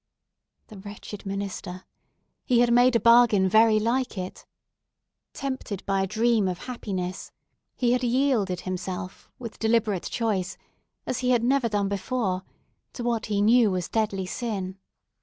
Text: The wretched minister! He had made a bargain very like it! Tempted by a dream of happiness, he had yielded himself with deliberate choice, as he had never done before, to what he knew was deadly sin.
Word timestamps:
The 0.69 0.79
wretched 0.79 1.27
minister! 1.27 1.85
He 2.43 2.61
had 2.61 2.73
made 2.73 2.95
a 2.95 2.99
bargain 2.99 3.47
very 3.47 3.79
like 3.79 4.17
it! 4.17 4.47
Tempted 5.31 5.85
by 5.85 6.01
a 6.01 6.07
dream 6.07 6.47
of 6.47 6.65
happiness, 6.65 7.31
he 7.75 7.91
had 7.91 8.01
yielded 8.03 8.61
himself 8.61 9.29
with 9.37 9.59
deliberate 9.59 10.05
choice, 10.09 10.57
as 11.05 11.19
he 11.19 11.29
had 11.29 11.43
never 11.43 11.69
done 11.69 11.87
before, 11.87 12.41
to 12.93 13.03
what 13.03 13.27
he 13.27 13.43
knew 13.43 13.69
was 13.69 13.89
deadly 13.89 14.25
sin. 14.25 14.79